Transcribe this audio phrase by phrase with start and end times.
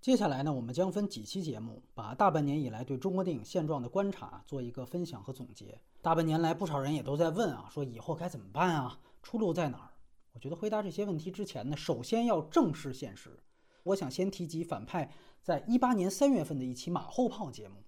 [0.00, 5.78] 接下来呢，我们将分几期节目，把大半年以来对中国电影现状的观察做一个分享和总结。
[6.00, 8.98] 大半年来，不少人也都在问啊，说以后该怎么办啊？
[9.22, 9.90] 出路在哪儿？
[10.32, 13.38] 我觉得回答这些问题之前呢，首先要正视现实。
[13.82, 15.10] 我想先提及反派
[15.42, 17.84] 在一八年三月份的一期马后炮节目，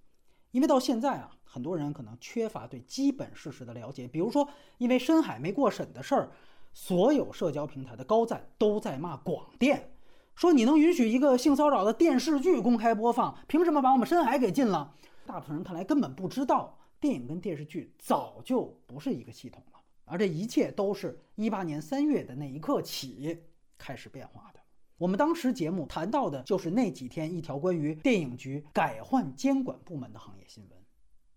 [0.51, 4.07] 因为到现在啊，很多人可能缺乏对基本事实的了解。
[4.07, 6.31] 比如说，因为深海没过审的事儿，
[6.73, 9.92] 所有社交平台的高赞都在骂广电。
[10.35, 14.95] 说你能允许一个性骚扰的电视剧公开播放，凭什么把我们深海给禁了？
[15.25, 23.39] 大部分人看来根本不知道，电影跟电视剧早就不是一个系统了，而这一切都是一八年三月的那一刻起
[23.77, 24.59] 开始变化的。
[24.97, 30.79] 我们当时节目谈到的就是那几天一条关于电影局改换监管部门的行业新闻。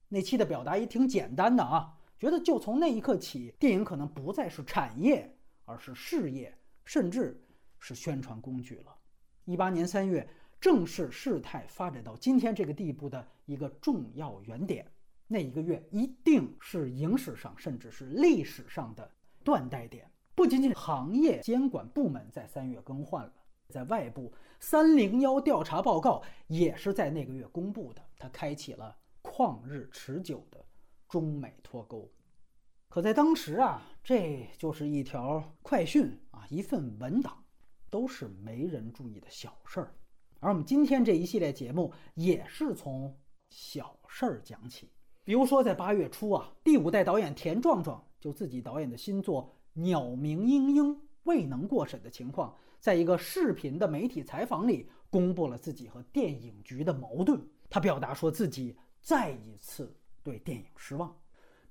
[0.08, 7.42] 那期的表达也挺简单的啊，觉得就从那一刻起，电影可能不再是产业，而是事业，甚至。
[7.78, 8.96] 是宣传工具了。
[9.44, 10.28] 一八年三月，
[10.60, 14.86] 正是事态发展到今天这个地步的一个重要原点。
[15.28, 19.10] 那一个月一定是影史上，甚至是历史上的
[19.42, 20.10] 断代点。
[20.34, 23.32] 不仅仅行业监管部门在三月更换了，
[23.68, 30.64] 在外部三零幺调查报告也是在那个月公布的，它开启了旷日持久的
[31.08, 32.08] 中美脱钩。
[32.88, 37.42] 可在当时啊，这就是一条快讯啊，一份文档。
[37.90, 39.94] 都是没人注意的小事儿，
[40.40, 43.16] 而我们今天这一系列节目也是从
[43.48, 44.90] 小事儿讲起。
[45.24, 49.44] 比如说，在八月初啊，第五代导演田壮壮就自己导演的新作
[49.80, 57.44] 《鸟鸣莺莺》未能过审的情况，在一个视频的媒体采访里公布了自己和电影局的矛盾。
[57.68, 61.12] 他表达说自己再一次对电影失望。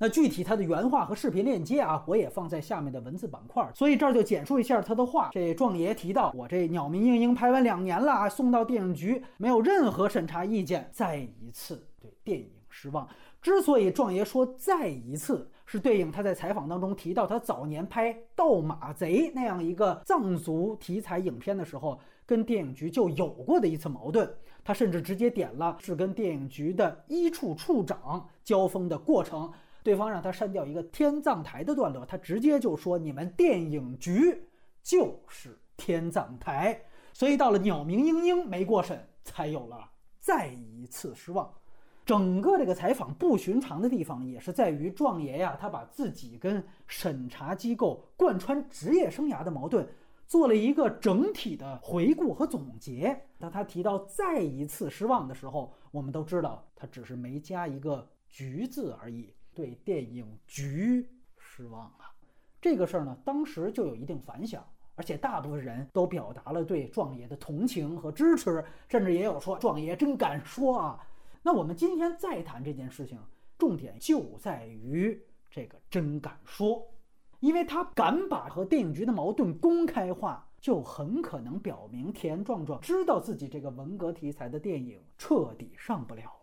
[0.06, 5.32] 那具体他的原话和视频链接啊，我也放在下面的文字板块，所以这儿就简述一下他的话。
[5.34, 13.10] 这壮爷提到，我这《鸟鸣莺莺》拍完两年了啊，送到电影局没有任何审查意见，再一次对电影失望。
[13.42, 24.32] 之所以壮爷说再一次，是对应他在采访当中提到，他早年拍《盗马贼》那样一个藏族题材影片的时候，跟电影局就有过的一次矛盾。
[24.64, 29.52] 他甚至直接点了是跟电影局的一处处长交锋的过程。
[29.86, 34.44] 对方让他删掉一个天葬台的段落，他直接就说：“你们电影局
[34.82, 36.82] 就是天葬台。”
[37.14, 39.88] 所以到了《鸟鸣莺莺》没过审，才有了
[40.20, 41.54] 再一次失望。
[42.04, 49.88] 整个这个采访不寻常的地方，也是在于壮爷呀，他把自己跟审查机构贯穿职业生涯的矛盾
[50.26, 53.16] 做了一个整体的回顾和总结。
[53.38, 59.32] 当他提到再一次失望的时候，我们都知道他只是没加一个“局”字而已。
[59.56, 62.14] 对电影局失望啊，
[62.62, 64.64] 这个事儿呢，当时就有一定反响，
[64.96, 71.08] 而且大部分人都表达了对壮爷的同情和支持，甚至也有说壮爷真敢说啊。
[71.42, 73.18] 那我们今天再谈这件事情，
[73.58, 76.86] 重点就在于这个真敢说，
[77.40, 86.35] 因为他敢把和电影局的矛盾公开化，就很可能表明田壮壮知道自己这个文革题材的电影彻底上不了。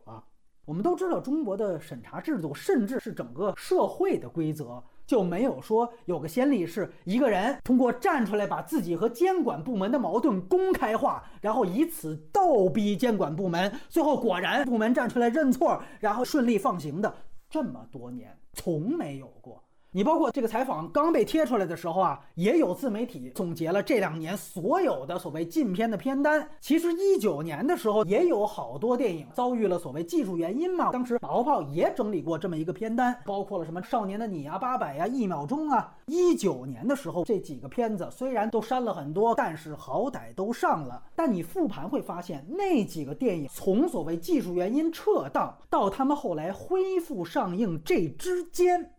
[0.64, 17.12] 我们都知道，中国的审查制度，甚至是整个社会的规则，就没有说有个先例，是一个人通过站出来把自己和监管部门的矛盾公开化，然后以此倒逼监管部门，最后果然部门站出来认错，然后顺利放行的。
[17.50, 19.61] 这么多年，从没有过。
[19.94, 26.48] 你包括这个采访刚被贴出来的时候啊，也有自媒体总结了这两年所有的所谓禁片的片单。
[26.62, 30.90] 其实一九年的时候也有好多电影遭遇了所谓技术原因嘛。
[30.92, 35.94] 当时马后炮也整理过这么一个片单，包括了什么《少年的你》啊、《八百》呀、《一秒钟》啊。
[36.06, 41.02] 一九年的时候这几个片子虽然都删了很多，但是好歹都上了。
[41.14, 48.92] 但你复盘会发现，那几个电影从所谓技术原因撤档到他们后来恢复上映这之间。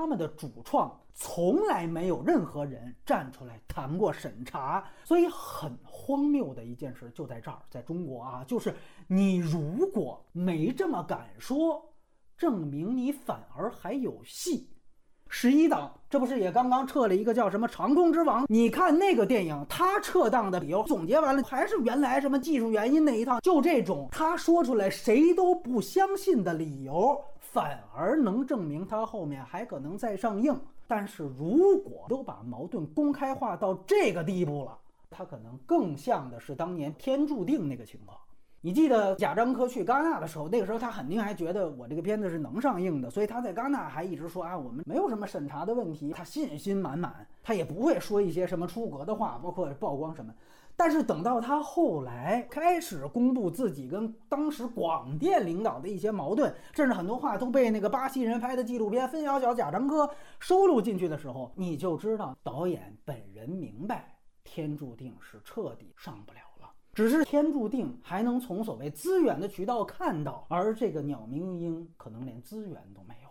[0.00, 8.74] 他们的主创从来没有任何人站出来谈过审查，所以很荒谬的一件事就在这儿，在中国啊，就是
[9.08, 11.86] 你如果没这么敢说，
[12.38, 14.70] 证明你反而还有戏。
[15.28, 18.42] 十一档，这不是也刚刚撤了一个叫什么《长空之王》？
[18.48, 30.58] 你看那个电影，他撤档的理由总结完了，还是原来什么技术原因那一套，就这种他说出来谁都不相信的理由，反而能证明他后面还可能再上映。
[30.86, 34.76] 但是如果都把矛盾公开化到这个地步了，
[35.08, 38.18] 他可能更像的是当年天注定那个情况。
[38.60, 50.32] 你记得贾樟柯去戛纳的时候，那个时候他肯定还觉得我这个片子是能上映的，所以他在戛纳还一直说啊，我们没有什么审查的问题，他信心满满，他也不会说一些什么出格的话，包括曝光什么。
[50.82, 60.06] 但是等到他后来开始公布自己跟当时广电领导的一些矛盾，甚至很多话都被那个巴西人拍的纪录片《分晓晓贾樟柯》
[60.38, 66.70] 收录进去的时候，你就知道导演本人明白，天注定是彻底上不了了。
[66.94, 73.29] 只是天注定还能从所谓资源的渠道看到，而这个鸟鸣莺可能连资源都没有。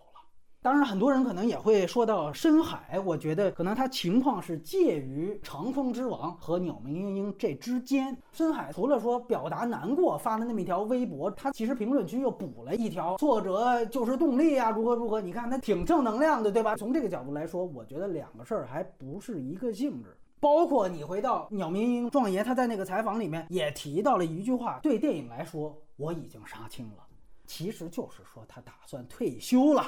[0.61, 8.17] 当然，很多人可能也会说到深海，我觉得可能它情况是介于长风之王和鸟鸣莺莺这之间。
[8.33, 15.21] 深海除了说表达难过发了那么一条微博，他其实评论区又补了一条，作者就是动力啊，如何如何？
[15.21, 16.75] 你看他挺正能量的，对吧？
[16.75, 20.17] 从这个角度来说，我觉得两个事儿还不是一个性质。
[20.41, 27.03] 包括你回到鸟鸣莺壮爷，他在那个采访里面也提到了一句话：对电影来说，我已经杀青了。
[27.45, 29.85] 其实就是说他打算退休了。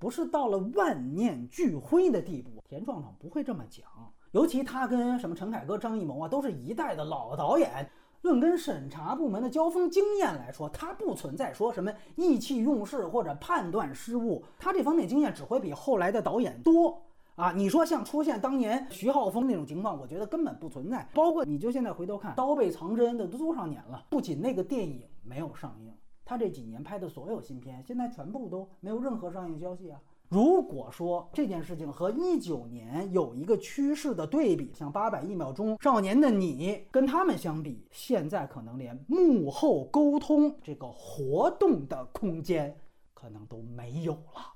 [0.00, 3.84] 不是到了万念俱灰的地步，田壮壮不会这么讲。
[4.32, 7.88] 尤其他跟什么陈凯歌、张艺谋啊，都是一代的老导演。
[8.22, 17.02] 论跟审查部门的交锋经验来说，他不存在说什么意气用事或者判断失误，他这方面经验只会比后来的导演多
[17.36, 17.52] 啊。
[17.52, 21.06] 你说像出现当年徐浩峰那种情况，我觉得根本不存在。
[21.12, 25.92] 包括你就现在回头看《刀背藏针》的都多少年了，不仅那个电影没有上映。
[26.24, 30.00] 他这几年拍的所有新片，现在全部都没有任何上映消息啊。
[30.30, 42.74] 如果说这件事情和一九年有一个趋势的对比，像八百一秒钟、少年的你跟他们相比，现在可能连幕后沟通这个活动的空间
[43.12, 44.54] 可能都没有了。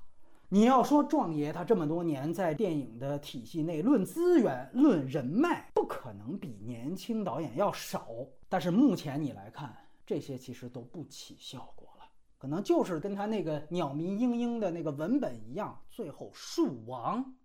[0.49, 8.07] 你要说壮爷他这么多年在电影的体系内，论资源、论人脉，不可能比年轻导演要少。
[8.49, 9.71] 但是目前你来看。
[10.09, 12.09] 这些其实都不起效果了，
[12.39, 17.35] 可能就是跟他那个鸟鸣莺莺的那个文本一样，最后树王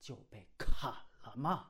[0.00, 0.90] 就被砍
[1.22, 1.66] 了嘛。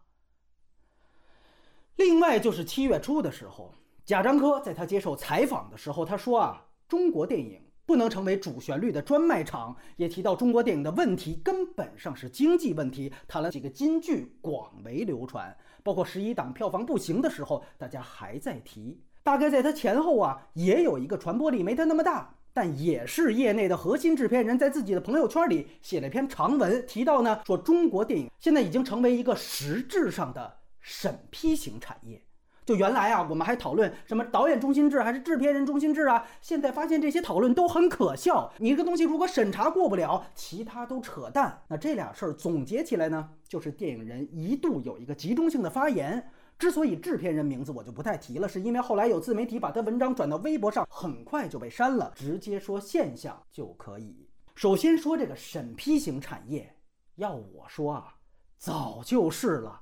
[1.97, 3.75] 另外就是七月初的时候，
[4.05, 19.03] 贾樟柯在他接受采访的时候，他说啊，中国电影不能成为主旋律的专卖场，也提到中国电影的问题根本上是经济问题，谈了几个金句广为流传，包括十一档票房不行的时候，大家还在提。
[19.25, 32.21] 大概在他前后啊，也有一个传播力没他那么大，但也是业内的核心制片人，在自己的朋友圈里写了一篇长文，提到呢，说中国电影现在已经成为一个实质上的审批型产业。
[32.67, 38.53] 就原来啊，我们还讨论什么导演中心制还是制片人中心制啊，现在发现这些讨论都很可笑。
[38.59, 41.63] 你这个东西如果审查过不了，其他都扯淡。
[41.69, 46.31] 那这俩事儿总结起来呢，就是电影人一度有一个集中性的发言。
[46.59, 52.13] 之所以制片人名字我就不太提了，是因为后来有自媒体把他文章转到微博上，很快就被删了。
[52.15, 54.29] 直接说现象就可以。
[54.55, 56.77] 首先说这个审批型产业，
[57.17, 58.15] 要我说啊，
[58.57, 59.81] 早就是了。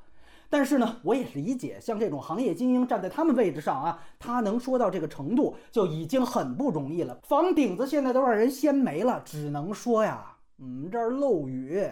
[0.48, 7.18] 但是呢，我也理解，像这种行业精英站在他们位置上啊，他能说到这个程度就已经很不容易了。
[7.22, 11.86] 房顶子现在都让人掀没了，只能说呀，嗯，这儿漏雨，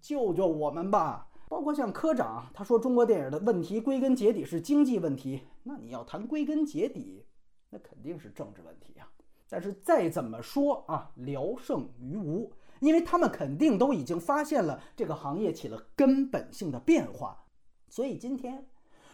[0.00, 1.28] 救救我们吧。
[1.52, 5.42] 包括像科长，他说中国电影的问题归根结底是经济问题。
[5.64, 7.26] 那你要谈归根结底，
[7.68, 9.06] 那肯定是政治问题呀。
[9.50, 12.50] 但是再怎么说啊，聊胜于无，
[12.80, 17.44] 因为他们肯定都已经发现了这个行业起了根本性的变化。
[17.90, 18.66] 所以今天，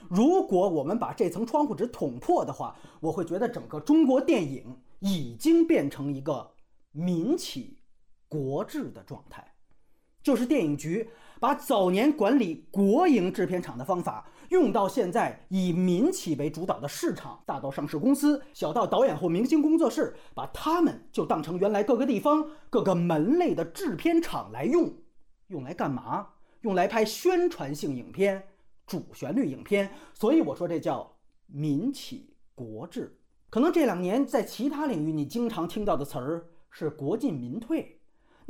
[0.08, 6.52] 如果我们把这层窗户纸捅破的话，我会觉得整个中国电影已经变成一个
[6.92, 7.80] 民企
[8.28, 9.44] 国制的状态，
[10.22, 11.10] 就是电影局。
[11.40, 24.92] 把早年管理国营制片厂的方法用到现在，以民企为主导的市场，大到上市公司，小到导演或明星工作室，把他们就当成原来各个地方各个门类的制片厂来用，
[25.48, 26.28] 用来干嘛？
[26.62, 28.42] 用来拍宣传性影片、
[28.86, 29.90] 主旋律影片。
[30.14, 31.16] 所以我说这叫
[31.46, 33.16] 民企国制。
[33.50, 37.97] 可能这两年在其他领域你经常听到的词儿是国进民退。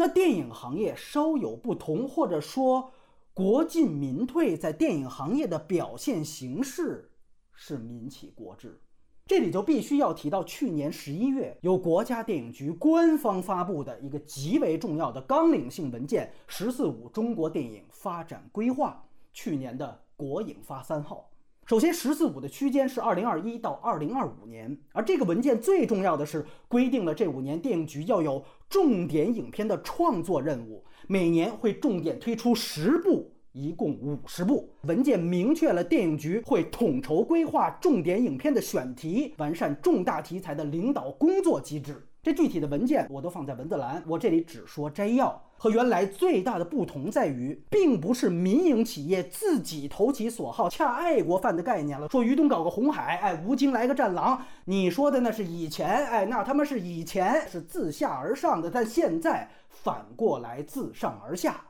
[0.01, 2.93] 那电影行业稍有不同，或者说
[3.35, 7.11] 国进民退，在电影行业的表现形式
[7.53, 8.81] 是民企国制。
[9.27, 21.29] 这里就必须要提到去年十一月由国家电影局官方发布的一个极为重要的纲领性文件——“十四五”中国电影发展规划，去年的国影发三号。
[21.69, 34.71] 首先，“十四五”的区间是二零二一到二零二五年，而这个文件最重要的是规定了这五年电影局要有重点影片的创作任务，每年会重点推出十部，一共五十部。
[34.85, 42.08] 文件明确了电影局会统筹规划重点影片的选题，完善重大题材的领导工作机制。
[42.29, 45.43] 这具体的文件我都放在文字栏，我这里只说摘要。
[45.57, 52.07] 和原来最大的不同在于，并不是民营企业自己投其所好恰爱国犯的概念了。
[52.11, 61.65] 说于东搞个红海，哎，吴京来个战狼，你说的那是以前，哎，那他妈是以前是自下而上的，但现在反过来自上而下。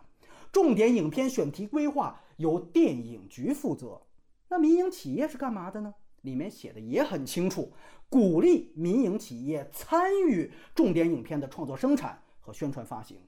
[0.51, 4.03] 重点影片选题规划由电影局负责，
[4.49, 5.95] 那民营企业是干嘛的呢？
[6.23, 7.73] 里面写的也很清楚。
[8.11, 13.19] 鼓励民营企业参与重点影片的创作、生产和宣传发行，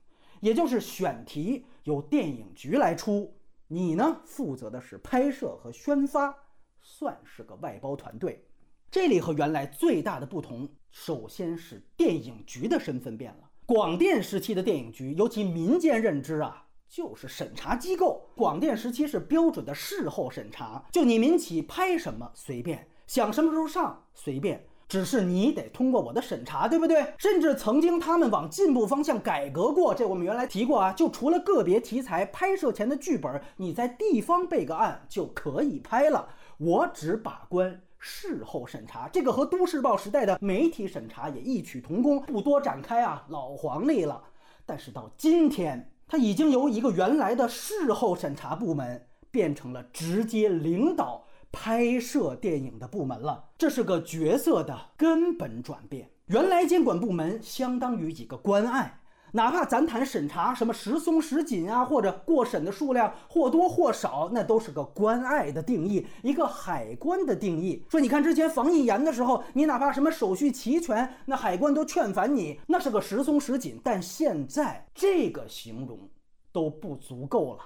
[0.40, 3.34] 也就是选题由电影局来出，
[3.68, 6.34] 你呢负责的是拍摄和宣发，
[6.80, 8.42] 算是个外包团队。
[8.90, 13.50] 这里和原来最大的不同，首先是电影局的身份变了。
[13.66, 18.30] 广电时期的电影局，尤其民间认知啊，就是审查机构。
[18.34, 24.66] 广电时期是标准的事后审查，就你民企拍什么随便，想什么时候上随便。
[24.90, 27.14] 只是你得通过我的审查，对不对？
[27.16, 30.92] 甚至曾经他们往进步方向改革过，这我们原来提过啊。
[30.92, 36.28] 就除了个别题材拍摄前的剧本，你在地方备个案就可以拍了。
[36.58, 44.20] 我只把关事后审查，这个和都市报时代的媒体审查也异曲同工，不多展开啊，老黄历了。
[44.66, 51.24] 但是到今天，它已经由一个原来的事后审查部门变成了直接领导。
[51.52, 56.10] 拍摄电影的部门了，这是个角色的根本转变。
[56.26, 59.00] 原来监管部门相当于一个关爱，
[59.32, 67.84] 哪怕咱谈审查什么时松时紧啊，或者过审的数量或多或少，那都是个关爱的定义，一个海关的定义。
[67.88, 73.80] 说你看之前防疫严的时候，你哪怕什么手续齐全，那海关都劝返你，那是个时松时紧。
[73.82, 76.08] 但现在这个形容
[76.52, 77.60] 都不足够了，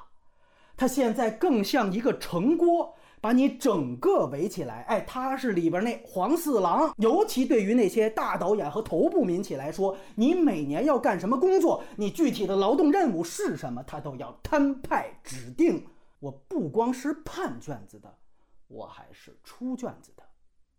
[0.75, 2.95] 它现在更像一个城郭。
[3.25, 6.93] 把你整个围起来，哎，他是里边那黄四郎。
[6.99, 15.87] 尤其对于那些大导演和头部民企来说，你每年要干什么工作，你具体的劳动任务是什么，他都要摊派指定。
[16.21, 18.15] 我不光是判卷子的，
[18.69, 20.23] 我还是出卷子的。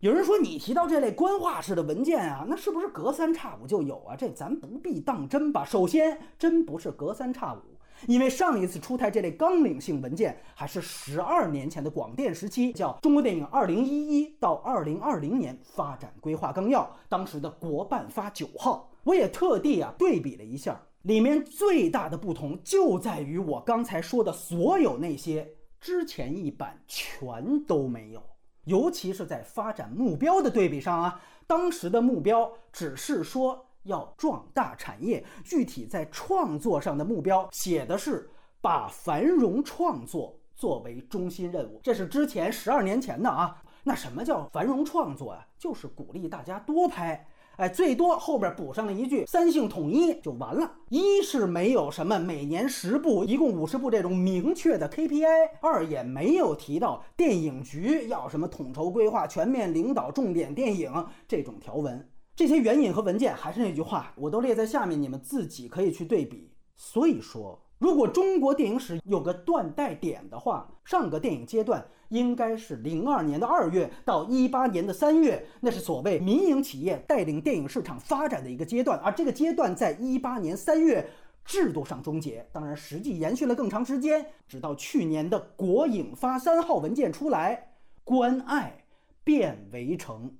[0.02, 4.16] 有人说你提到这类官话式的文件啊，那是不是隔三差五就有啊？
[4.16, 5.66] 这咱不必当真吧。
[5.66, 7.75] 首先，真不是隔三差五。
[8.08, 18.92] 因为上一次出台这类纲领性文件还是十二年前的广电时期，叫《中国电影二零一一到二零二零年发展规划纲要》，当时的国办发九号。
[19.04, 25.48] 我也特地啊对比了一下，里面最大的不同就在于我刚才说的所有那些
[25.80, 28.22] 之前一版全都没有，
[28.66, 33.66] 尤其是在发展目标的对比上啊，当时的目标只是说。
[33.86, 38.30] 要壮大产业，具体在创作上的目标写的是
[38.62, 41.80] 把繁荣创作作为中心任务。
[41.82, 43.62] 这是之前十二年前的啊。
[43.88, 45.46] 那什么叫繁荣创作啊？
[45.60, 47.27] 就是鼓励大家多拍，
[47.58, 50.72] 哎，最多后边补上了一句三性统一就完了。
[50.89, 55.27] 一是没有什么每年十部，一共五十部这种明确的 KPI；
[55.62, 60.92] 二也没有提到电影局要什么统筹规划、全面领导重点电影
[61.27, 62.10] 这种条文。
[62.36, 66.51] 这些援引和文件还是那句话，我都列在下面，你们自己可以去对比。
[66.75, 81.10] 所以说，如果中国电影史有个断代点的话，上个电影阶段应该是零二年的二月到一八年的三月，那是所谓民营企业带领电影市场发展的一个阶段，而这个阶段在一八年三月
[81.46, 88.84] 制度上终结，当然实际延续了更长时间，直到去年的国影发三号文件出来，关爱
[89.24, 90.36] 变围城。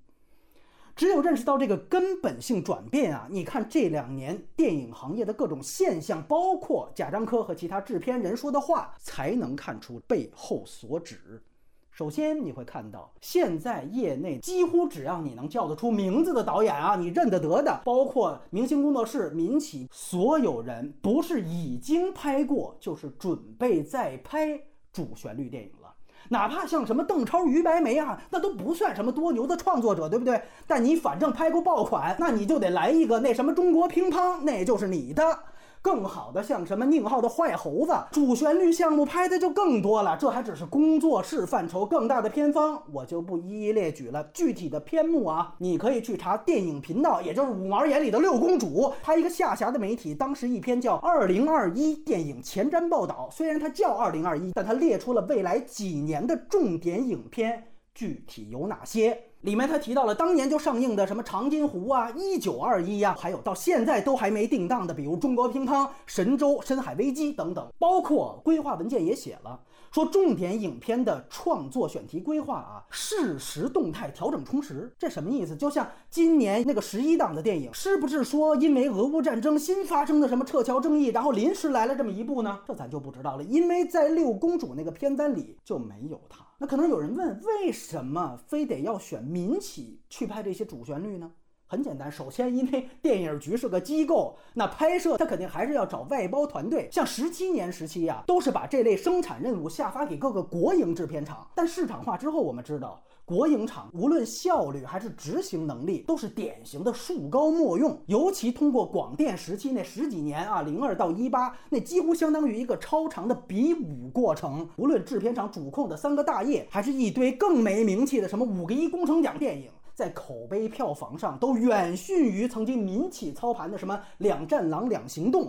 [0.96, 3.28] 只有认识到这个根本性转变啊！
[3.30, 11.44] 你看这两年电影行业的各种现象，包括贾樟柯和其他制片人说的话，才能看出背后所指。
[11.92, 24.58] 首先，你会看到现在业内几乎只要你能叫得出名字的导演啊，你认得得的，包括明星工作室、民企，所有人不是已经拍过，就是准备再拍
[24.94, 25.85] 主旋律电影了。
[26.30, 30.42] 哪怕像什么邓超、于白眉啊，那都不算什么多牛的创作者，对不对？
[30.66, 35.40] 但你反正拍过爆款，那你就得来一个那什么中国乒乓，那就是你的。
[35.86, 40.18] 更好的像什么宁浩的坏猴子，主旋律项目拍的就更多了。
[40.20, 44.24] 这还只是工作室范畴，更大的片方我就不一一列举了。
[44.34, 57.64] 具体的片目啊，你可以去查电影频道，也就是五毛眼里的六公主，它一个下辖的媒体，当时一篇叫《二零二一电影前瞻报道》，虽然它叫二零二一，但它列出了未来几年的重点影片，
[57.94, 59.16] 具体有哪些？
[59.46, 65.72] 里面他提到了当年就上映的什么《长津湖》啊，《一九二一》呀，还有到现在都还没定档的，比如《中国乒乓》
[66.08, 67.64] 《神州》《深海危机》等等。
[67.78, 69.60] 包括规划文件也写了，
[69.92, 75.56] 说重点影片的创作选题规划啊，适时动态调整充实，这什么意思？
[75.56, 82.62] 就像今年那个十一档的电影，是不是说因为俄乌战争新发生的什么撤侨争议，然后临时来了这么一部呢？
[82.68, 86.44] 这咱就不知道了，因为在六公主那个片单里就没有它。
[86.58, 91.32] 那可能有人问，为什么非得要选民企去拍这些主旋律呢？
[91.68, 96.88] 很简单，首先因为 电影局是个机构，那拍摄它肯定还是要找外包团队。
[96.92, 101.46] 像十七年时期呀，都是把这类生产任务下发给各个国营制片厂。
[101.56, 108.00] 但市场化之后，我们知道国营厂无论效率还是执行能力，都是典型的树高莫用。
[108.06, 114.70] 尤其通过广电时期那十几年啊，零二到一八，那几乎相当于一个超长的比武过程。
[114.78, 119.72] 无论制片厂主控的三个大业，还是一堆更没名气的什么五个一工程奖电影。
[119.96, 125.46] 在口碑票房上都远逊于曾经民企操盘的什么《两战狼两行动》，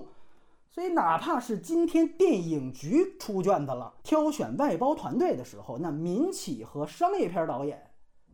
[0.77, 7.83] 所以哪怕是今天电影局出卷子了，挑选外包团队的时候，那民企和商业片导演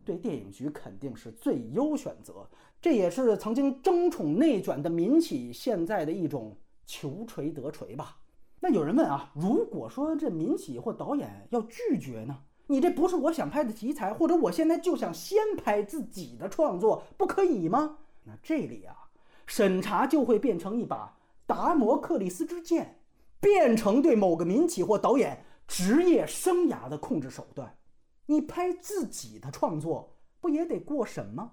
[0.03, 2.45] 对电影局肯定是最优选择。
[2.81, 8.17] 这也是曾经争宠内卷的民企现在的一种求锤得锤吧。
[8.59, 12.39] 那有人问啊，如果说这民企或导演要拒绝呢？
[12.67, 17.99] 你这不是我想拍的题材，或者我现在就想先拍自己的创作，不可以吗？
[18.25, 19.07] 那这里啊，
[19.45, 21.17] 审查就会变成一把
[21.53, 22.99] 达摩克利斯之剑，
[23.39, 27.77] 变成对某个民企或导演职业生涯的控制手段。
[28.25, 31.51] 你拍自己的创作，不也得过审吗？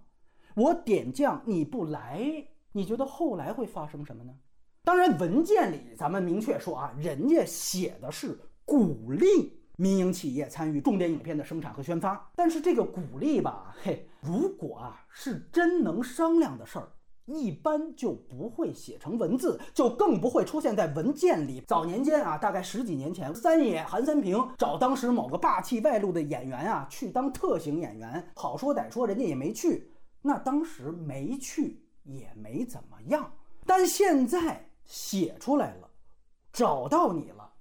[0.57, 4.33] 我点将你不来，你觉得后来会发生什么呢？
[4.85, 9.61] 当然，文件里咱们明确说啊，人家写的是鼓励。
[9.77, 16.89] 民营企业参与重点影片的生产和宣发，但是这个鼓励吧，嘿，如果啊是真能商量的事儿，
[17.35, 21.63] 一般就不会写成文字，就更不会出现在文件里。
[21.67, 29.91] 早年间啊，大概十几年前，三爷韩三平找当时某个霸气外露的演员啊去当特型演员，好说歹说，人家也没去。
[30.23, 33.33] 那当时没去也没怎么样，
[33.65, 35.89] 但现在写出来了，
[36.53, 37.53] 找到你了。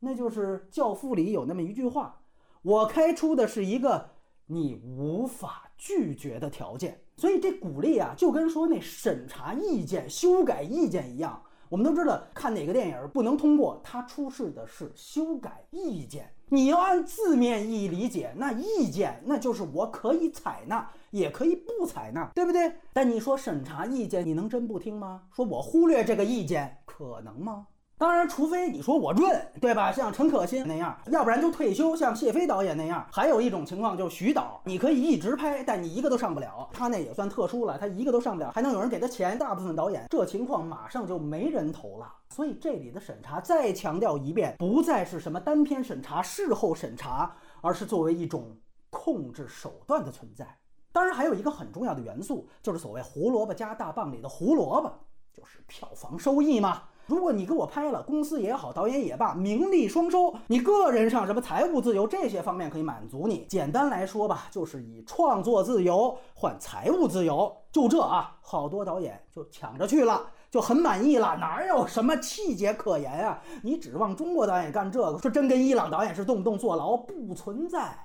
[0.00, 2.22] 那就是《教父》里有那么一句话，
[2.62, 4.10] 我开出的是一个
[4.46, 11.42] 你无法拒绝的条件，所以这鼓励啊，就跟说那审查意见、修改意见一样。
[11.68, 16.32] 我们都知道，看哪个电影不能通过，它出示的是修改意见。
[16.48, 22.72] 你要按字面意义理解，那意见那就是我可以采纳，也可以不采纳，对不对？
[22.94, 25.24] 但你说审查意见，你能真不听吗？
[25.34, 27.66] 说我忽略这个意见，可能吗？
[27.98, 29.90] 当然，除非你说我润，对吧？
[29.90, 33.04] 像陈可辛那样，要不然就退休，像谢飞导演那样。
[33.12, 36.68] 还有一种情况就是徐导，你可以一直拍，但你一个都上不了。
[36.72, 39.36] 他那也算特殊了，他一个都上不了，还能有人给他钱。
[39.36, 42.14] 大部分导演这情况马上就没人投了。
[42.30, 48.56] 所以这里的审查再强调一遍，不再是什么单片审查、事后审查，而是作为一种
[48.90, 50.46] 控制手段的存在。
[50.92, 54.88] 当然，还有一个很重要的元素，就是所谓胡萝卜加大棒里的胡萝卜，
[55.32, 56.84] 就是票房收益嘛。
[57.08, 63.46] 如果你给我拍了，公司也好，导演也罢，名利双收，你个人上什么财务自由这些方面可以满足你。
[63.48, 73.42] 简单来说吧，就是以创作自由换财务自由，就这啊，好多导演就抢着去了，就很满意了，哪有什么气节可言啊？
[73.62, 77.98] 你指望中国导演干这个，说真跟伊朗导演是动不动坐牢不存在。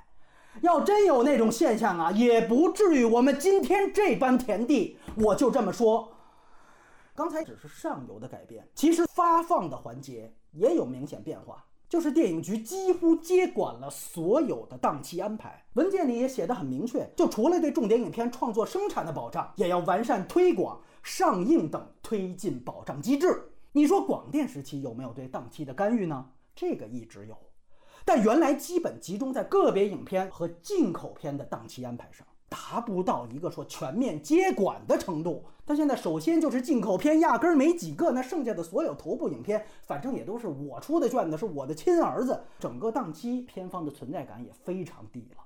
[0.61, 4.97] 要真有那种现象啊，也不至于我们今天这般田地。
[5.17, 6.12] 我就这么说。
[7.15, 15.63] 刚才只是上游的改变，其实发放的环节也有明显变化，就是电影局几乎接管了所有的档期安排。
[15.73, 23.51] 文件里也写得很明确，就除了对重点影片创作生产的保障，也要完善推广、上映等推进保障机制。
[23.73, 26.31] 你说广电时期有没有对档期的干预呢？
[26.55, 27.37] 这个一直有，
[28.03, 32.25] 但原来基本集中在个别影片和进口片的档期安排上。
[32.53, 45.43] 达不到一个说全面接管的程度，但现在首先就是进口片压根儿没几个，那剩下的所有头部影片，反正也都是我出的卷子，是我的亲儿子，整个档期片方的存在感也非常低了。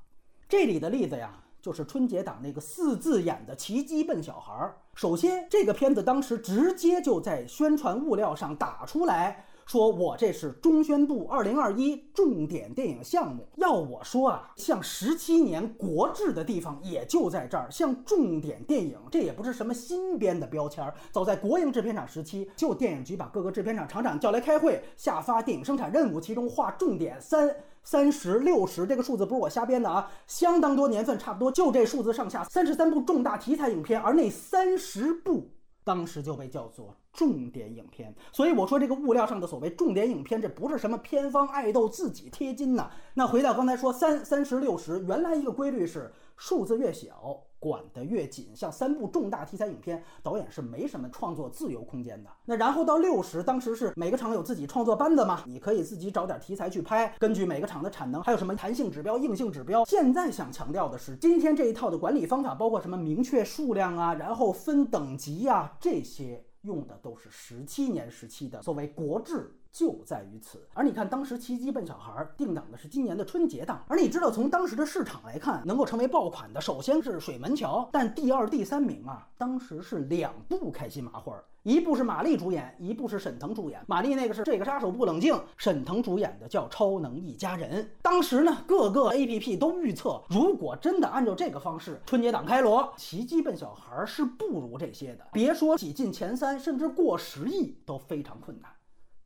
[0.50, 4.54] 这里的例子呀，就是春节档那个四字眼的《奇迹笨小孩》。
[4.93, 9.46] 首先，这个片子当时直接就在宣传物料上打出来。
[9.67, 17.67] 说我这是中宣部二零二一重点电影项目，要我说啊，像十七年国制的地方也就在这儿。
[17.69, 27.53] 像重点电影，这也不是什么新编的标签儿，早在国营制片厂时期，就电影局把各个制片厂厂长叫来开会，下发电影生产任务，其中划重点三
[27.84, 35.51] 三十六十这个数字不是我瞎编的啊，相当多年份，差不多就这数字上下，三十三部重大题材影片，而那三十部。
[35.84, 38.15] 当时就被叫做重点影片。
[38.32, 42.89] 所以我说这个物料上的所谓重点影片，这不是什么片方爱豆自己贴金呐。
[43.15, 47.43] 那回到刚才说三三十六十，原来一个规律是数字越小。
[47.60, 52.30] 管得越紧，像三部重大题材影片，导演是没什么创作自由空间的。
[52.45, 59.84] 那然后到六十，当时是每个厂有自己创作班子嘛，你可以自己找点题材去拍，根据每个厂的产能，还有什么弹性指标、硬性指标。
[59.86, 69.57] 现在想强调的是，今天这一套的管理方法，包括什么明确数量啊，然后分等级呀，这些用的都是十七年时期的作为国制。
[69.78, 83.80] 就在于此，而你看，当时《奇迹笨小孩》定档的是今年的春节档，而你知道，从当时的市场来看，能够成为爆款的，首先是《水门桥》，但第二、第三名啊，当时是两部开心麻花，一部是马丽主演，一部是沈腾主演。
[83.86, 87.84] 马丽那个是《这个杀手不冷静》，沈腾主演的叫《超能一家人》。
[88.02, 98.72] 当时呢，各个 APP 都预测，如果真的按照这个方式，春节档开锣，《奇迹笨小孩》是不如这些的，别说挤进前三，甚至过十亿都非常困难。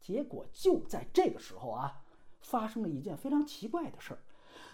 [0.02, 1.94] 结果就在这个时候啊，
[2.42, 4.20] 发生了一件非常奇怪的事儿，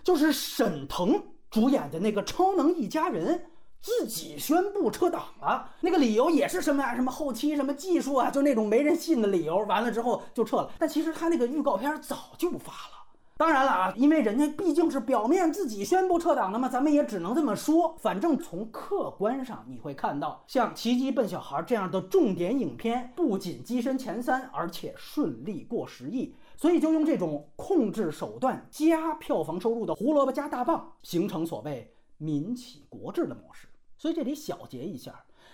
[0.03, 3.37] 就是沈腾主演的那个《超能一家人》
[3.81, 5.69] 自己宣布撤档了。
[5.81, 6.95] 那个理由也是什么呀？
[6.95, 8.31] 什么后期什么技术啊？
[8.31, 9.57] 就那种没人信的理由。
[9.65, 10.71] 完了之后就撤了。
[10.79, 12.96] 但其实他那个预告片早就发了。
[13.37, 17.95] 当然了啊，因为人家毕竟是表面自己宣布撤档的嘛，咱们也只能这么说。
[17.99, 26.33] 反正从客观上你会看到，像《奇迹笨小孩》这样的重点影片，不仅跻身前三，而且顺利过十亿。
[26.55, 33.67] 所以就用这种控制手段加票房收入的胡萝卜加大棒，形成所谓民企国制的模式。
[33.99, 35.13] 所以这里小结一下，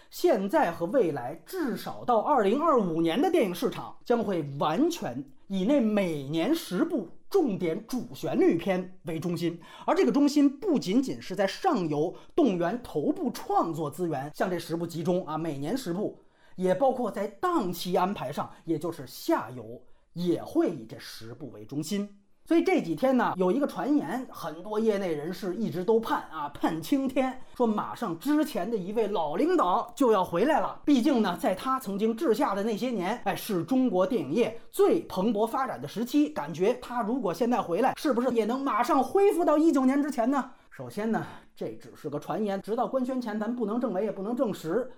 [0.10, 5.22] 现在和未来，至少到二零二五年的电影市场将会完全
[5.54, 7.08] 以那每年十部。
[7.30, 16.20] 重点主旋律片为中心，而这个中心不仅仅是在上游动员头部创作资源，像这十部集中啊，每年十部，
[16.56, 19.82] 也包括在档期安排上，也就是下游
[20.13, 22.08] 也会以这十部为中心。
[22.46, 30.82] 所以这几天呢，有一个传言，很多业内人士一直都盼啊，盼青天，说马上之前的一位老领导就要回来了。
[30.84, 36.28] 毕竟呢，在他曾经治下的那些年，哎，是中国电影业最蓬勃发展的时期。
[36.30, 40.52] 感觉他如果现在回来，是不是也能马上恢复到一九年之前呢？
[40.70, 41.26] 首先呢，
[41.56, 44.92] 这只是个传言，直到官宣前，咱不能证伪，也不能证实。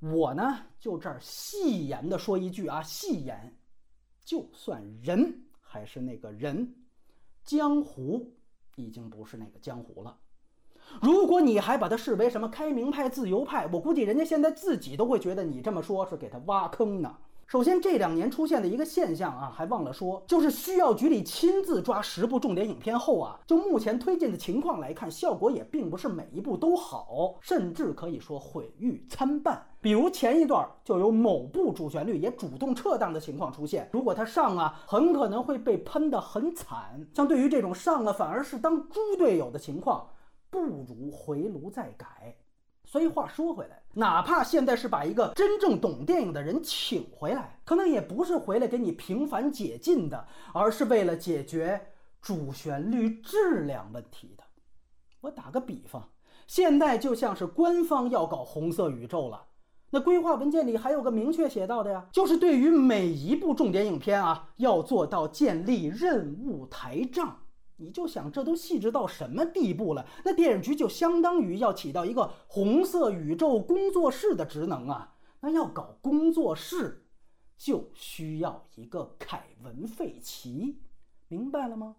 [0.00, 3.54] 我呢，就这儿戏言的说一句啊，戏言，
[4.24, 6.66] 就算人还是那个人。
[7.46, 8.32] 江湖
[8.74, 10.16] 已经不是那个江湖了。
[11.00, 17.16] 如果你还把它视为什么开明派、自由派，我估计人家现在自己都会觉得你这么说是给他挖坑呢。
[17.46, 29.64] 首先，这两年出现的一个现象啊，还忘了说，就是需要局里亲自抓十部重点影片后啊，就目前推进的情况来看，效果也并不是每一部都好，甚至可以说毁誉参半。
[29.86, 37.06] 比如前一段就有某部主旋律也主动撤档的情况出现，如果他上啊，很可能会被喷得很惨。
[37.14, 40.10] 像对于这种上了反而是当猪队友的情况，
[40.50, 42.36] 不如回炉再改。
[42.84, 51.80] 所以话说回来，哪怕现在是把一个真正懂电影的人请回来，可能也不是回来给你平反解禁的，而是为了解决
[52.20, 54.42] 主旋律质量问题的。
[55.20, 56.10] 我打个比方，
[56.48, 59.45] 现在就像是官方要搞红色宇宙了，
[59.90, 67.38] 那规划文件里还有个明确写到的呀，就是对于每一部重点影片啊，要做到建立任务台账。
[67.78, 70.06] 你就想这都细致到什么地步了？
[70.24, 75.14] 那电影局就相当于要起到一个红色宇宙工作室的职能啊！
[75.40, 77.06] 那要搞工作室，
[77.58, 80.80] 就需要一个凯文·费奇，
[81.28, 81.96] 明白了吗？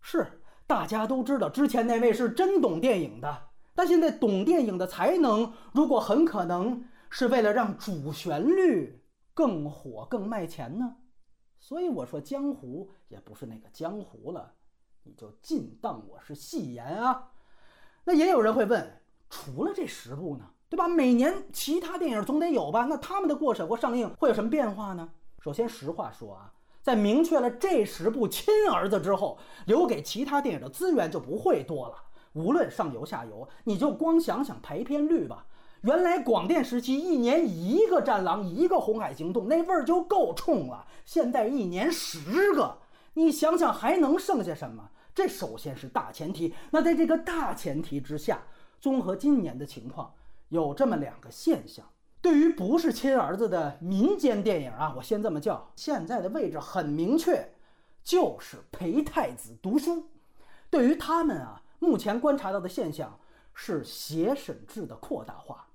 [0.00, 9.02] 是，大家都知道之前那位是真懂电影的，但现在懂电影的才能，如果很可能是为了让主旋律
[9.34, 10.96] 更火、更卖钱呢？
[11.58, 14.52] 所以我说江湖也不是那个江湖了，
[15.02, 17.30] 你就尽当我是戏言啊。
[18.04, 20.86] 那也有人会问，除了这十部呢，对吧？
[20.86, 22.84] 每年其他电影总得有吧？
[22.84, 25.10] 那他们的过审或上映会有什么变化呢？
[25.40, 31.96] 首先，实话说啊，在明确了这十部亲儿子之后，留给其他电影的资源就不会多了。
[32.34, 35.46] 无论上游下游，你就光想想排片率吧。
[35.80, 40.86] 原来广电时期一年一个战狼，一个红海行动，那味儿就够冲了。
[41.04, 42.78] 现在一年十个，
[43.14, 44.90] 你想想还能剩下什么？
[45.14, 46.54] 这首先是大前提。
[46.70, 48.42] 那在这个大前提之下，
[48.80, 50.12] 综合今年的情况，
[50.48, 51.84] 有这么两个现象：
[52.20, 57.52] 对于不是亲儿子的民间电影啊，我先这么叫，现在的位置很明确，
[58.02, 60.06] 就是陪太子读书。
[60.70, 63.18] 对于他们啊，目前观察到的现象
[63.52, 65.66] 是协审制的扩大化。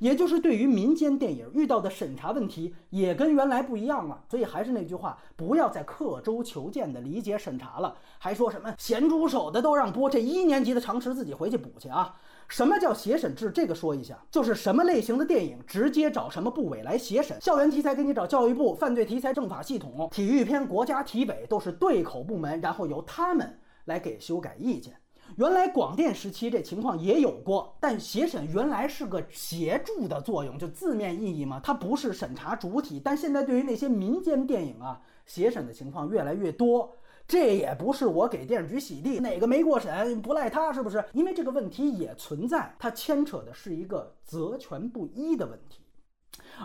[0.00, 4.24] 也就是对于民间电影遇到的审查问题也跟原来不一样了。
[4.28, 12.16] 所以还是那句话，不要再刻舟求剑的理解审查了，还说什么咸猪手的都让播，这一年级的常识自己回去补去啊。
[12.48, 13.52] 什么叫协审制？
[13.52, 17.40] 这个说一下，就是什么类型的电影直接找什么部委来协审。
[17.40, 24.94] 校园题材给你找教育部，犯罪题材政法系统，体育片国家体委都是对口部门，然后由他们来给修改意见。
[25.36, 33.00] 原来广电时期这情况也有过，但协审原来是个协助的作用，就字面意义嘛，它不是审查主体。
[33.02, 36.96] 但现在对于那些民间电影啊，协审的情况越来越多。
[37.26, 41.02] 这也不是我给电视局洗地，哪个没过审不赖他，是不是？
[41.14, 45.80] 因为这个问题也存在，它牵扯的是一个责权不一的问题。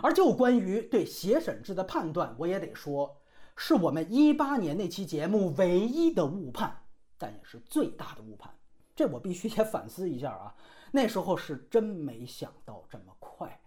[0.02, 3.16] 而就关于对协审制的判断，我也得说，
[3.56, 6.76] 是我们一八年那期节目唯一的误判，
[7.16, 8.52] 但也是最大的误判。
[9.00, 10.54] 这我必须也反思一下啊，
[10.92, 13.58] 那时候是真没想到这么快。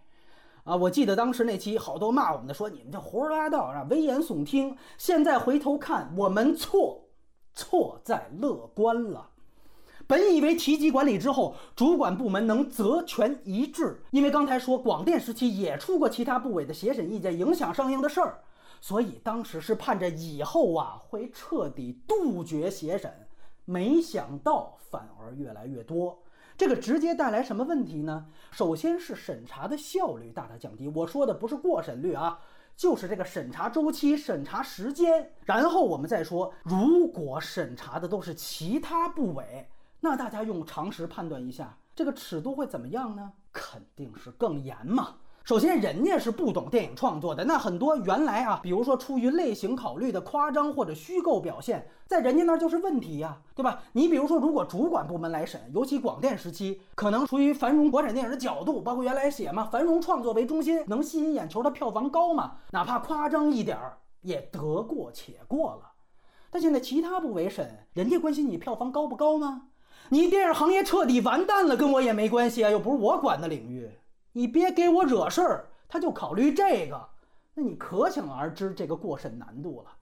[0.62, 4.76] 啊，我记得当时那期好多骂我们的，说你们这胡说八道啊，危言耸听。
[4.96, 7.08] 现在回头看，我们错，
[7.52, 9.30] 错在乐观了。
[10.06, 18.38] 本以为提级管理之后，主管部门能责权一致，因为刚才说广电时期也出过其他部委的协审意见影响上映的事儿，
[18.80, 23.12] 所以当时是盼着以后啊会彻底杜绝协审，
[23.64, 26.22] 没想到反而越来越多。
[26.56, 28.26] 这个直接带来什么问题呢？
[28.52, 30.86] 首先是审查的效率大大降低。
[30.88, 32.38] 我说的不是过审率啊，
[32.76, 35.32] 就是这个审查周期、审查时间。
[35.44, 39.68] 然后我们再说，如果审查的都是其他部委，
[40.00, 43.32] 那大家用常识判断一下，这个尺度会怎么样呢？
[43.52, 45.16] 肯定是更严嘛。
[45.44, 53.82] 首先，人家是不懂电影创作的，那很多原来啊，比如说出于类型考虑的夸张或者虚构表现，在人家那儿就是问题呀，对吧？
[53.92, 65.90] 你比如说，如果主管部门来审，尤其广电时期，可能出于繁荣国产电影的角度，包括原来写嘛，繁荣创作为中心，能吸引眼球的票房高嘛，哪怕夸张一点儿也得过且过了。
[66.50, 69.64] 但现在其他部委审，人家关心你票房高不高吗？
[70.08, 73.90] 你电影行业彻底完蛋了，跟我也没关系啊，又不是我管的领域。
[74.36, 77.08] 你别给我惹事儿，他就考虑这个，
[77.54, 79.92] 那你可想而知这个过审难度了。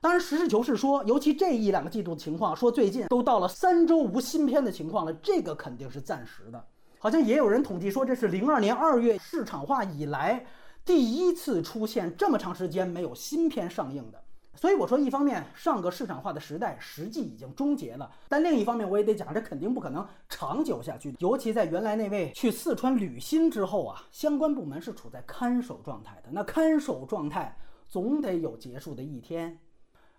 [0.00, 6.64] 当然，实事求是说，尤其这一两个季度的情况，说最近都到了三周无新片的情况了，这个肯定是暂时的。
[6.98, 10.46] 好像也有人统计说，这是零二年二月市场化以来
[10.84, 14.23] 第一次出现这么长时间没有新片上映的。
[14.56, 21.14] 所以我说，一方面上个市场化的时代实际已经终结了，但另一方面我也得讲，这肯定不可能长久下去。
[21.18, 26.30] 尤其在原来那位去四川履新之后啊，相关部门是处在看守状态的。
[26.30, 27.56] 那看守状态
[27.88, 29.58] 总得有结束的一天。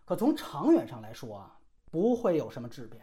[0.04, 1.58] 可从长远上来说啊，
[1.90, 3.02] 不会有什么质变，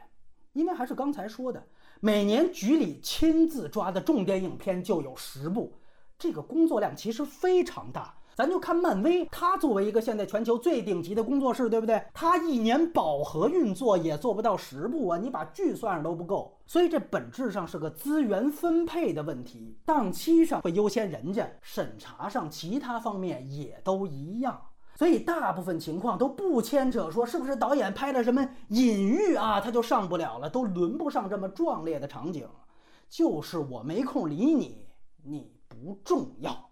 [0.53, 1.67] 因为还是刚才说的，
[2.01, 5.73] 每年局里亲自抓的重点影片就有十部，
[6.19, 8.15] 这个工作量其实非常大。
[8.35, 12.03] 咱就看漫威，它作为一个现在全球最顶级的工作室，对不对？
[12.15, 16.59] 它一年饱和运作也做不到十部啊，你把剧算上都不够。
[16.67, 24.59] 所以这本质上是个资源分配的问题，档期上会优先人家，审查上其他方面也都一样。
[24.95, 32.47] 所以大部分情况都不牵扯说是不是导演拍了什么隐喻啊，他就上不了了，都轮不上这么壮烈的场景。
[33.09, 34.87] 就是我没空理你，
[35.23, 36.71] 你不重要。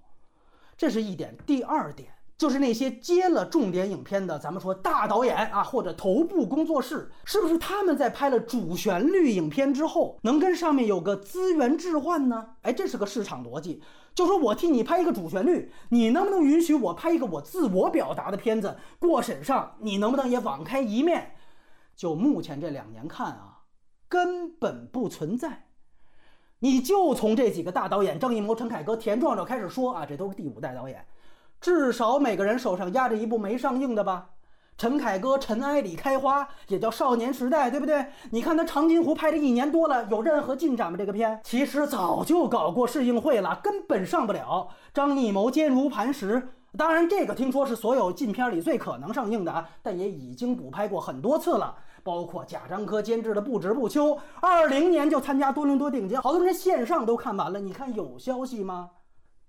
[0.81, 12.53] 这是一点，第二点就是那些接了重点影片的，咱们说大导演啊，或者头部工作室，是不是他们在拍了主旋律影片之后，能跟上面有个资源置换呢？
[12.63, 13.83] 哎，这是个市场逻辑。
[14.15, 18.79] 就说我替你拍一个主旋律，你能不能允许我拍一个我自我表达的片子？
[18.99, 21.33] 过审上你能不能也网开一面？
[21.95, 23.65] 就目前这两年看啊，
[24.09, 25.67] 根本不存在。
[26.63, 31.05] 你就从这几个大导演张艺谋、陈凯歌、田壮壮开始说啊，这都是第五代导演，
[31.59, 34.29] 至少每个人手上压着一部没上映的吧？
[34.77, 38.07] 陈凯歌《尘埃里开花》也叫《少年时代》，对不对？
[38.31, 40.99] 你看他《长津湖》拍了一年多了，有任何进展吗？
[40.99, 44.69] 这个片其实早就搞过试映会了，根本上不了。
[44.93, 51.75] 张艺谋坚如磐石，当然这个听说是所有禁片里最可能上映的啊，但也已经补拍过很多次了。
[52.03, 57.61] 包括贾樟柯监制的《不止不休》，二零年就参加多伦多电影节，好多人线上都看完了。
[57.61, 58.91] 你看有消息吗？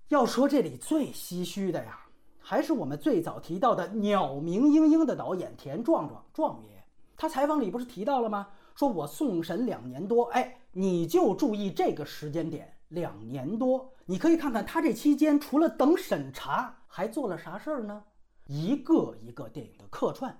[0.09, 1.99] 要说这里最唏嘘的呀，
[2.39, 6.83] 还是我们最早提到的鸟鸣莺莺的导演田壮壮壮爷。
[7.15, 8.47] 他采访里不是提到了吗？
[8.75, 18.03] 说我送审两年多，哎，你就注意这个时间点，两年多，你可以看看他这期间除了等审查，还做了啥事儿呢？
[18.47, 20.35] 一个一个电影的客串。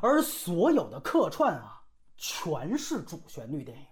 [0.00, 1.82] 而所有的客串啊，
[2.16, 3.84] 全是主旋律电影。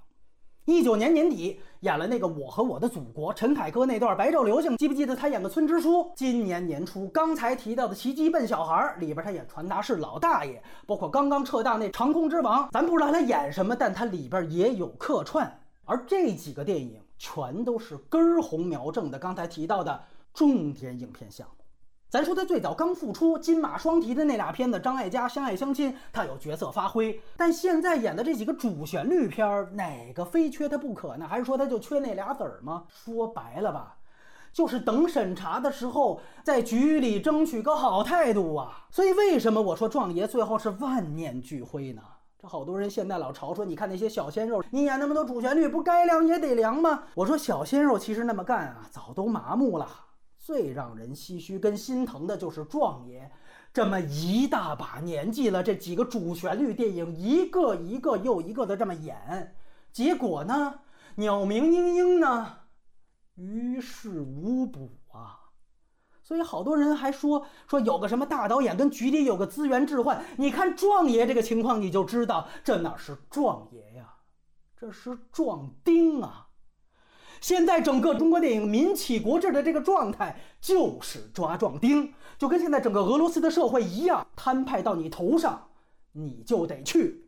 [0.66, 6.10] 一九年年底演了那个《我和我的祖国》，陈凯歌那段白昼流星，记不记得他演个村支书？
[6.16, 15.60] 今年年初刚才提到的《奇迹笨小孩》里边，他演传达室老大爷，包括刚刚撤档那《长空之王》，咱不知道他演什么，但他里边也有客串。
[15.84, 21.63] 而这几个电影全都是根红苗正的，刚才提到的重点影片项目。
[22.14, 27.20] 咱说他最早刚复出金马双提的那俩片子《张艾嘉相爱相亲》，他有角色发挥。
[27.36, 31.26] 但现在演的这几个主旋律片儿，哪个非缺他不可呢？
[31.26, 32.84] 还是说他就缺那俩子儿吗？
[32.86, 33.96] 说白了吧，
[34.52, 38.86] 就是等审查的时候，在局里争取个好态度啊。
[38.92, 42.02] 所以为什么我说壮爷最后是万念俱灰呢？
[42.40, 47.02] 这好多人现在老嘲说，你看那些小鲜肉，你演那么多主旋律，不该凉也得凉吗？
[47.16, 49.88] 我说小鲜肉其实那么干啊，早都麻木了。
[50.44, 53.32] 最让人唏嘘跟心疼的就是壮爷，
[53.72, 59.56] 这么一大把年纪了，这几个主旋律电影一个一个又一个的这么演，
[59.90, 60.80] 结果呢，
[61.14, 62.58] 鸟鸣莺莺呢，
[63.36, 65.40] 于事无补啊。
[66.22, 74.16] 所以好多人还说说有个什么大导演跟局里有个资源置换，你看壮爷这个情况，你就知道这哪是壮爷呀，
[74.76, 76.48] 这是壮丁啊。
[77.40, 85.68] 现在整个中国电影民企国治的这个状态，就是抓壮丁，就跟现在整个俄罗斯的社会一样，摊派到你头上，
[86.12, 87.22] 你就得去。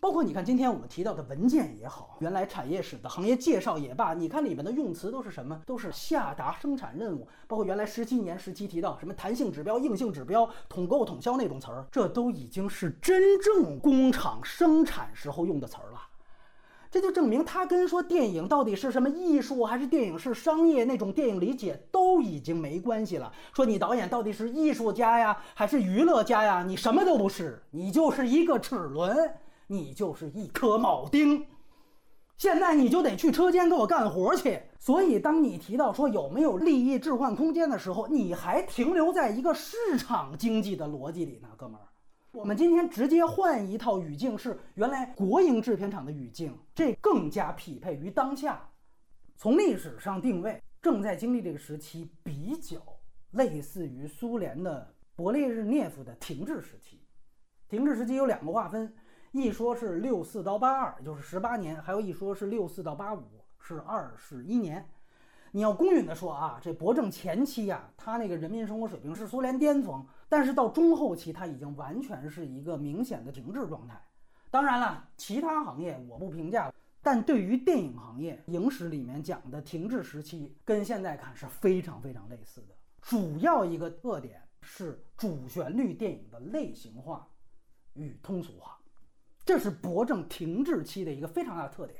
[0.00, 5.60] 包括你看今天我们提到的文件也好，原来产业史的行业介绍也罢，你看里面的用词都是什么？
[5.66, 7.28] 都是下达生产任务。
[7.46, 16.00] 包括原来十七年时期提到什么弹性指标、硬性指标、统购统销那种词儿，这都已经是真正工厂生产时候用的词儿了。
[16.90, 23.32] 这就证明他跟说电影到底是什么艺术还是电影是商业那种电影理解都已经没关系了。
[23.54, 26.64] 说你导演到底是艺术家呀还是娱乐家呀？
[26.66, 29.16] 你什么都不是，你就是一个齿轮，
[29.68, 31.46] 你就是一颗铆钉。
[32.36, 34.60] 现在你就得去车间给我干活去。
[34.80, 41.86] 所以当你提到说有没有利益置换空间的时候，你还停留在一个市场经济的逻辑里呢，哥们儿。
[42.32, 48.70] 我们今天直接换一套语境，是原来国营制片厂的语境，这更加匹配于当下。
[49.36, 52.76] 从历史上定位，正在经历这个时期，比较
[53.32, 57.00] 类似于苏联的勃列日涅夫的停滞时期。
[57.68, 58.94] 停滞时期有两个划分，
[59.32, 63.24] 一说是六四到八二，就是十八年；还有一说是六四到八五，
[63.58, 64.88] 是二十一年。
[65.50, 70.06] 你要公允的说啊，这博正前期呀，他那个人民生活水平是苏联巅峰。
[70.30, 74.00] 但是到中后期，它已经完全是一个明显的停滞状态。
[74.48, 82.68] 当然了，其他行业我不评价，但对于电影行业，影史里面讲的停滞时期，跟现在看是非常非常类似的。
[83.02, 87.28] 主要一个特点是主旋律电影的类型化
[87.94, 88.78] 与通俗化，
[89.44, 91.99] 这是博正停滞期的一个非常大的特点。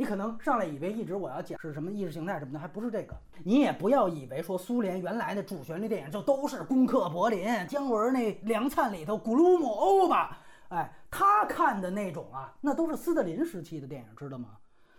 [0.00, 3.14] 你可能上来以为一直我要讲是什么意识形态什么的，还不是这个。
[3.44, 10.38] 你也不要以为说苏联原来的主旋律电影就都是攻克柏林、姜文那《梁灿》里头古鲁姆欧巴，
[10.70, 14.56] 哎，他看的那种啊，那都是斯大林时期的电影，知道吗？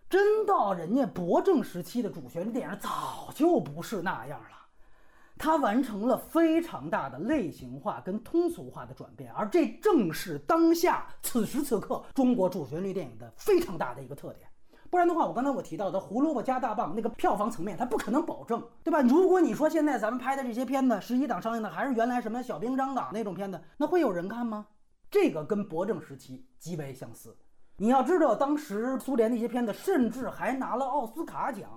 [0.08, 4.56] 真到人家博正时期的主旋律电影早就不是那样了，
[5.36, 14.48] 他完成了非常大的类型化跟通俗化的转变，而这正是当下此时此刻中国主旋律电影的非常大的一个特点。
[14.92, 19.00] 不然的话，我刚才我提到的胡萝卜加大棒那个票房层面，它不可能保证，对吧？
[19.02, 24.68] 如果你说现在咱们拍的这些片子，十一档上映的还是原来什么小兵张嘎那种片子，那会有人看吗？
[25.10, 27.34] 这个跟博政时期极为相似。
[27.78, 31.70] 你要知道，当时苏联那些片子甚至还拿了奥斯卡奖。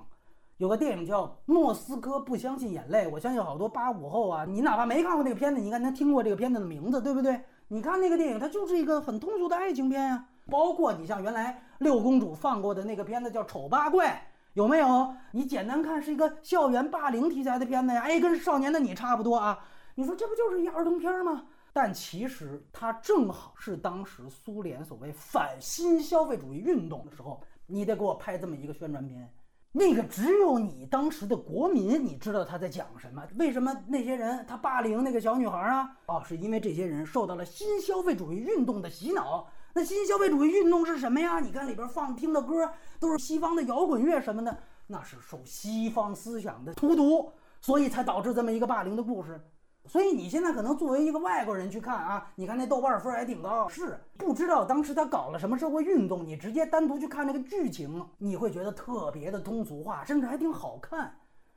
[0.56, 7.40] 有个电影叫《莫斯科不相信眼泪》，我相信好多八五后啊，你哪怕没看过那个片子，你应该能听过这个片子的名字，对不对？
[7.68, 10.26] 你看那个电影，它就是一个很通俗的爱情片呀。
[10.50, 14.10] 包括你像原来六公主放过的那个片子叫《丑八怪》，
[14.54, 15.14] 有没有？
[15.32, 19.58] 你简单看是一个校园霸凌题材的片子呀，哎，跟《少年的你》差不多啊。
[19.94, 21.44] 你说这不就是一儿童片吗？
[21.72, 29.28] 但其实它正好是当时苏联所谓反新消费主义运动的时候，你得给我拍这么一个宣传片。
[29.72, 33.26] 那个只有你当时的国民，你知道他在讲什么？
[33.38, 35.90] 为什么那些人他霸凌那个小女孩啊？
[36.06, 39.48] 哦，是因为这些人受到了新消费主义运动的洗脑。
[39.76, 41.40] 那新消费主义运动是什么呀？
[41.40, 44.56] 你看里边放听的歌都是西方的摇滚乐什么的，
[44.86, 49.40] 那是受西方思想的荼毒，所以才导致这么一个霸凌的故事。
[49.86, 61.12] 所以你现在可能作为一个外国人去看啊，你看那豆瓣分还挺高，是不知道当时他搞了什么社会运动，你直接单独去看那个剧情，你会觉得特别的通俗化，甚至还挺好看。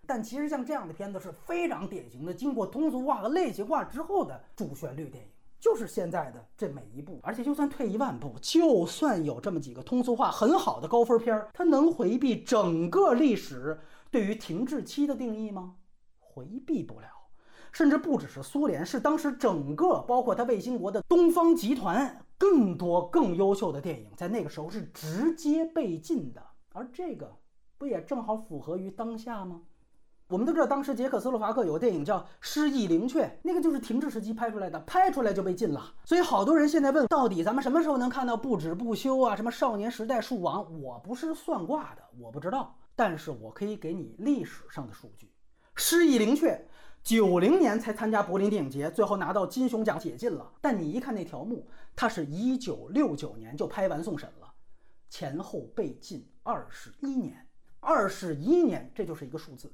[0.08, 5.30] 但其实像这样的片子是非常典型的，经过通俗化和类型化之后的主旋律电影。
[5.68, 7.20] 就是现在的这每一步。
[7.22, 13.78] 而且就算退一万步，就算有这么几个通俗化很好的高分片儿，它能回避整个历史
[14.09, 15.76] 对于停滞期的定义吗？
[16.20, 17.07] 回避不了。
[17.74, 26.41] 甚至不只是苏联，是当时整个包括它卫星国的东方集团，更多更优秀的电影在那个时候是直接被禁的。
[26.72, 27.36] 而这个
[27.78, 29.63] 不也正好符合于当下吗？
[30.30, 35.94] 我们都知道，当时捷克斯洛伐克有个电影叫《失忆灵雀》，那个就是停滞时期拍出来的，拍出来就被禁了。
[36.04, 39.38] 所以好多人现在问，到底咱们什么时候能看到不止不休啊？
[39.38, 40.82] 什么少年时代树王？
[40.82, 45.28] 我不是算卦的，我不知道，但是我可以给你历史上的数据，
[45.76, 46.52] 《失忆灵雀》。
[47.04, 50.52] 九零年才参加柏林电影节，最后拿到金熊奖解禁了。
[50.60, 51.66] 但你一看那条目，
[51.96, 54.54] 它是一九六九年就拍完送审了，
[55.10, 57.48] 前后被禁二十一年，
[57.80, 59.72] 二十一年，这就是一个数字。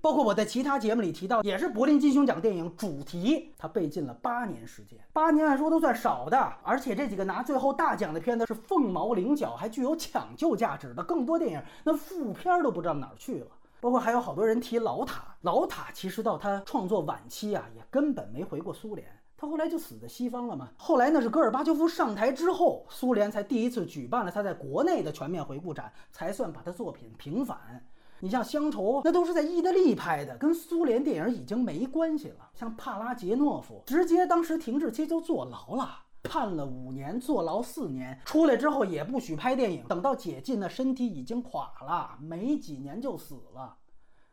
[0.00, 4.98] 包括我在其他节目里提到，也是柏林金熊奖电影主题，它被禁了八年时间。
[5.12, 11.02] 八年按说都算少的，而且这几个拿最后大奖的片子是凤毛麟角，还具有抢救价值的。
[11.02, 13.46] 更多电影那副片都不知道哪儿去了。
[13.80, 20.68] 包括还有好多人提老塔，老塔其实到他创作晚期啊，也根本没回过苏联，他后来就死在西方了嘛。
[20.76, 27.84] 后来那是戈尔巴乔夫上台之后，苏联才第一次举办了他在国内的全面回顾展，才算把他作品平反。
[28.20, 32.50] 你像《乡愁》，那都是在意大利拍的，跟苏联电影已经没关系了。
[32.54, 36.04] 像帕拉杰诺夫，直接当时停滞期就坐牢了。
[36.24, 39.84] 判了五年，坐牢四年，出来之后也不许拍电影。
[39.88, 43.76] 等到解禁，那身体已经垮了，没几年就死了。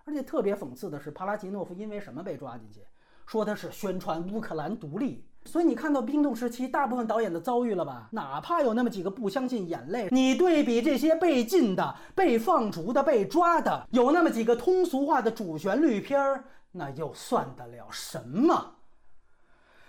[0.03, 2.81] 而且特别讽刺的是，帕拉吉诺夫因为什么被抓进去？
[3.27, 5.27] 说他是宣传乌克兰独立。
[5.45, 8.09] 所以你看到冰冻时期大部分导演的遭遇了吧？
[8.11, 18.73] 哪怕有那么几个不相信眼泪，你对比这些被禁的、被放逐的、被抓的，有那么几个通俗化的主旋律片儿，那又算得了什么？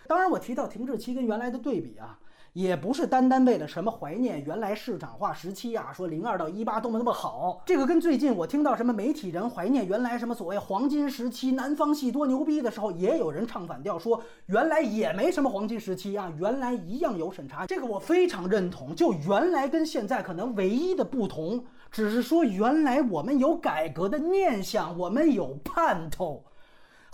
[0.07, 2.19] 当然，我提到停滞期跟原来的对比啊，
[2.57, 7.61] 也不是单单为了什么怀念原来市场化时期啊，说零二到一八多么多么好。
[7.67, 17.67] 这个跟最近我听到什么媒体人怀念原来什么所谓黄金时期，南方系多牛逼的时候，也有人唱反调说原来也没什么黄金时期啊，原来一样有审查。
[17.67, 18.95] 这个我非常认同。
[18.95, 26.43] 就原来跟现在可能唯一的不同，只是说原来我们有改革的念想，我们有盼头。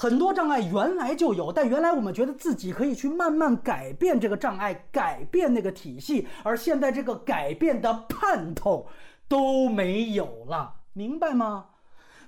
[0.02, 8.88] 很多障碍原来就有，但原来我们觉得自己可以去慢慢改变这个障碍，改变那个体系，而现在这个改变的盼头
[9.28, 11.66] 都没有了，明白吗？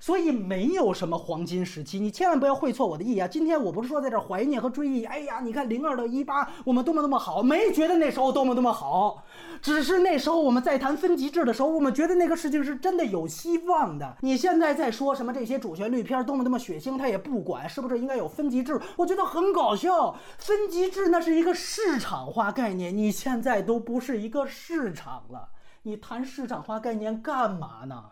[0.05, 3.27] 所以没有什么黄金时期，你千万不要会错我的意啊！
[3.27, 9.25] 今天我不是说在这怀念和追忆，哎呀，你看零二到一八我们多么多么好，没觉得那时候多么多么好，
[9.63, 14.19] 只是那时候我们在谈分级制的时候，我们觉得那个事情是真的有希望的。
[14.21, 20.15] 你现在在说什么这些主旋律片多么多么血腥，他也不管是不是应该有分级制，我觉得很搞笑。
[20.37, 25.49] 分级制那是一个市场化概念，你现在都不是一个市场了，
[25.85, 28.11] 你谈市场化概念干嘛呢？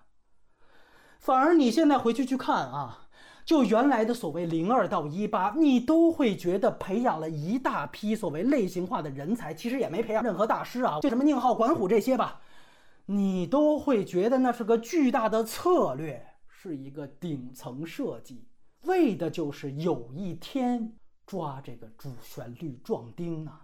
[1.22, 3.06] 反而你现在回去去看啊，
[3.44, 12.40] 就原来的所谓零二到一八，你都会觉得培养了一大批所谓类型化的人才，其实也没培养任何大师啊，就什么宁浩、管虎这些吧，
[13.06, 18.48] 你都会觉得那是个巨大的策略，是一个顶层设计，
[18.82, 20.94] 为的就是有一天
[21.24, 23.60] 抓这个主旋律壮丁啊。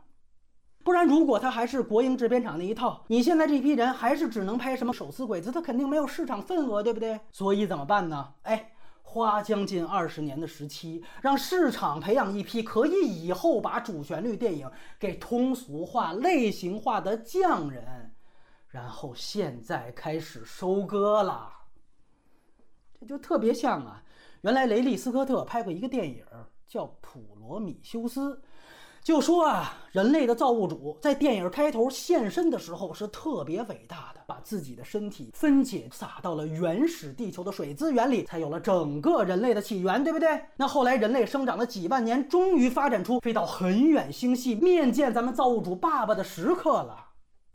[0.88, 7.20] 不然，如果他还是国营制片厂那一套，你现在这批人还是只能拍什么手撕鬼子，他肯定没有市场份额，对不对？
[7.30, 8.32] 所以怎么办呢？
[8.44, 8.72] 哎，
[9.02, 14.66] 花将近二十年的时期，让市场培养一批可以以后把主旋律电影
[14.98, 18.14] 给通俗化、类型化的匠人，
[18.68, 21.52] 然后现在开始收割了。
[22.98, 24.02] 这就特别像啊，
[24.40, 26.24] 原来雷利斯科特拍过一个电影
[26.66, 28.36] 叫《普罗米修斯》。
[29.02, 40.42] 就说啊，人类的造物主在电影开头现身的时候是特别伟大的，把自己的身体分解撒到了原始地球的水资源里，才有了整个人类的起源，对不对？
[40.56, 47.06] 那后来人类生长了几万年，终于发展出飞到很远星系面见咱们造物主爸爸的时刻了。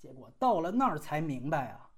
[0.01, 1.91] 结果到了那儿才明白啊，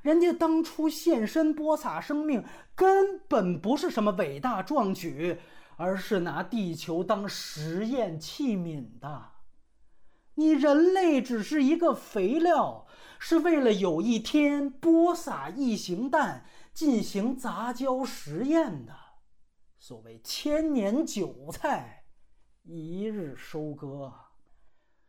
[0.00, 2.42] 人家当初现身播撒生命，
[2.74, 5.38] 根本不是什么伟大壮举。
[5.76, 9.30] 而是拿地球当实验器皿的，
[10.34, 12.86] 你人类只是一个肥料，
[13.18, 18.94] 是为了有一天播撒异形蛋进行杂交实验的。
[19.78, 22.04] 所谓千年韭菜，
[22.62, 24.12] 一日收割。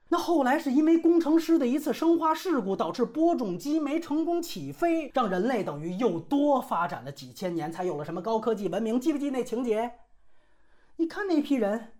[0.10, 9.00] 那后来是因为工程师的一次生化事故，导致播种机没成功起飞，让人类等于又多发展了几千年，才有了什么高科技文明。
[9.00, 9.92] 记不记那情节？
[10.98, 11.94] 你看那批人，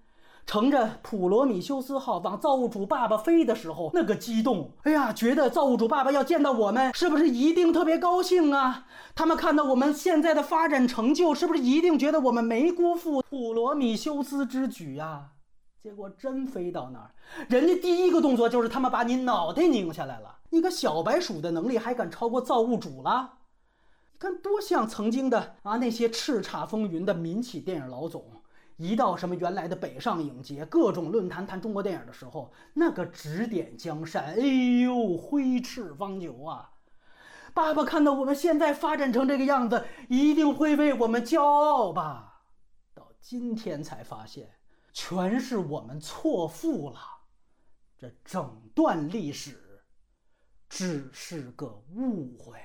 [0.46, 4.72] 乘着普罗米修斯号往造物主爸爸飞的时候，那个激动！
[4.84, 8.86] 哎呀，觉得造物主爸爸要见到我们，是不是一定特别高兴啊？
[9.16, 15.32] 他们看到我们现在的发展成就，是不是一定觉得我们没辜负普罗米修斯之举呀？
[15.82, 17.12] 结果真飞到那儿，
[17.50, 20.38] 人家第一个动作就是他们把你脑袋拧下来了。
[20.52, 23.40] 你个小白鼠的能力还敢超过造物主了？
[24.14, 28.24] 你看多像曾经的啊那些叱咤风云的民企电影老总。
[28.78, 34.38] 一到什么原来的北上影节、各种论坛谈中国电影的时候，那个指点江山，哎
[34.84, 36.72] 呦，挥斥方遒啊！
[37.54, 42.42] 爸爸看到我们现在发展成这个样子，一定会为我们骄傲吧？
[42.96, 44.56] 到今天才发现，
[44.92, 47.00] 全是我们错付了。
[47.96, 49.84] 这整段历史
[50.68, 52.58] 只是个误会。